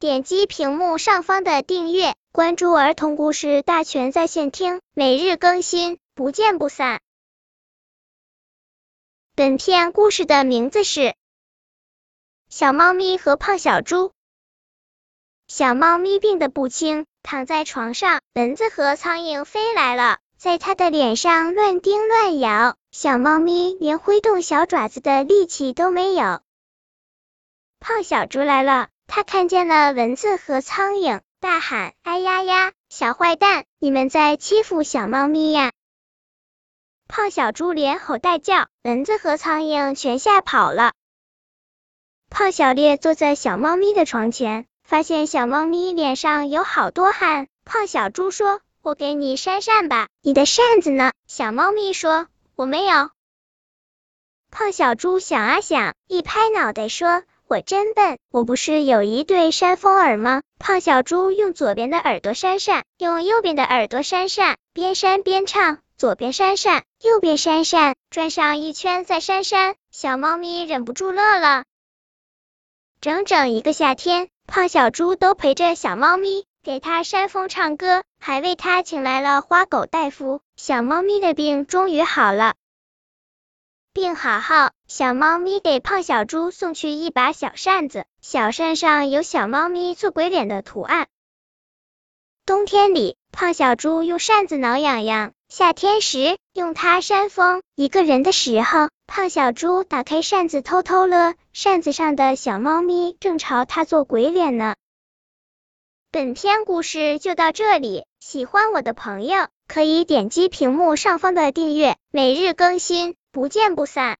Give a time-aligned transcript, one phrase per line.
[0.00, 7.00] 点击屏幕上方的订阅，关注儿童故事大全在线听，每日更新，不见不散。
[9.34, 11.00] 本片故事的名字是
[12.48, 13.96] 《小猫咪和胖小猪》。
[15.48, 22.76] 小猫咪病得不轻，躺在床上，蚊子和苍蝇飞来了，在它的脸上乱叮乱咬。
[22.92, 26.40] 小猫咪连挥动小爪子的力气都没有。
[27.80, 35.72] 胖小猪来了，它看见了蚊子和苍蝇，大喊：“哎呀呀，小坏蛋，你们在欺负小猫咪呀！”
[37.08, 40.92] 胖小猪连吼带叫，蚊子和苍蝇全吓跑了。
[42.30, 44.66] 胖小烈坐在小猫咪的床前。
[44.88, 51.12] 发现小猫咪脸上有好多汗，胖小猪说：“我给你扇扇吧。”你的扇子呢？
[51.26, 53.10] 小猫咪说：“我没有。”
[54.50, 71.64] 胖小猪想啊想，一拍脑袋说：“我真笨，我不是有一对扇风耳吗？”胖小猪用左边的耳朵扇扇，用右边的耳朵扇扇，边扇边唱：“左边扇扇，右边扇扇，转上一圈再扇扇。”小猫咪忍不住乐了。
[73.00, 74.28] 整整一个夏天。
[74.50, 80.40] 胖小猪都陪着小猫咪，给它扇风唱歌，还为它请来了花狗大夫。
[80.56, 82.54] 小猫咪的病终于好了。
[83.98, 91.08] 病好后，小猫咪给胖小猪送去一把小扇子，小扇上有小猫咪做鬼脸的图案。
[92.46, 97.60] 冬天里，胖小猪用扇子挠痒痒；夏天时，用它扇风。
[97.74, 98.88] 一个人的时候。
[99.08, 104.76] 胖小猪打开扇子偷偷乐，扇子上的小猫咪正朝他做鬼脸呢。
[106.12, 114.16] 本篇故事就到这里，喜欢我的朋友可以点击屏幕上方的订阅，每日更新，不见不散。